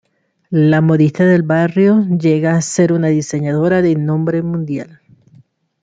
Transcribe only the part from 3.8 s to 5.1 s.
de nombre mundial.